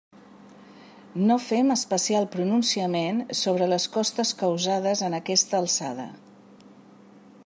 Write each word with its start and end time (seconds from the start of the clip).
No 1.31 1.35
fem 1.47 1.67
especial 1.75 2.25
pronunciament 2.35 3.21
sobre 3.43 3.67
les 3.75 3.87
costes 3.97 4.33
causades 4.41 5.07
en 5.09 5.19
aquesta 5.21 5.63
alçada. 5.65 6.09